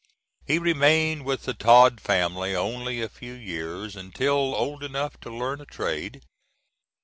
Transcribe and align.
He 0.47 0.57
remained 0.57 1.25
with 1.25 1.43
the 1.43 1.53
Tod 1.53 2.01
family 2.01 2.55
only 2.55 3.03
a 3.03 3.07
few 3.07 3.33
years, 3.33 3.95
until 3.95 4.55
old 4.55 4.83
enough 4.83 5.19
to 5.19 5.29
learn 5.29 5.61
a 5.61 5.65
trade. 5.67 6.23